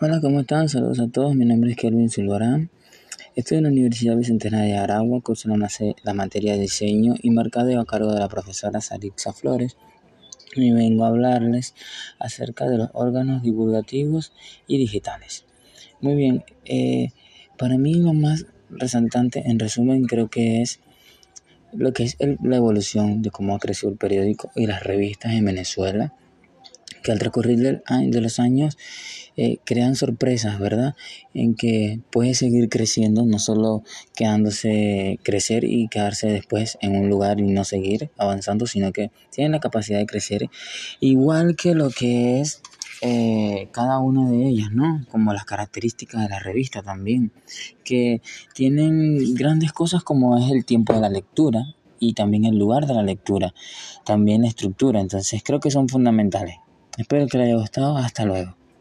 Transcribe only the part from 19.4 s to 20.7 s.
en resumen, creo que